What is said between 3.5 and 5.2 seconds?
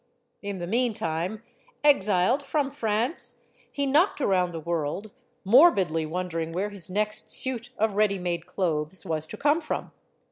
he knocked around the world,